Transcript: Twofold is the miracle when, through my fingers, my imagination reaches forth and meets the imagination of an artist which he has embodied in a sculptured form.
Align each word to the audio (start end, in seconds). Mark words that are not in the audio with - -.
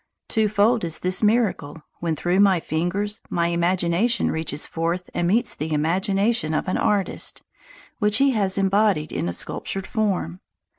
Twofold 0.29 0.83
is 0.83 0.99
the 1.01 1.15
miracle 1.23 1.83
when, 1.99 2.15
through 2.15 2.39
my 2.39 2.59
fingers, 2.59 3.21
my 3.29 3.49
imagination 3.49 4.31
reaches 4.31 4.65
forth 4.65 5.11
and 5.13 5.27
meets 5.27 5.53
the 5.53 5.73
imagination 5.73 6.55
of 6.55 6.67
an 6.67 6.77
artist 6.77 7.43
which 7.99 8.17
he 8.17 8.31
has 8.31 8.57
embodied 8.57 9.11
in 9.11 9.29
a 9.29 9.33
sculptured 9.33 9.85
form. 9.85 10.39